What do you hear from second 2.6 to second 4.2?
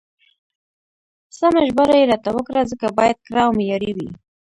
ځکه بايد کره او معياري وي.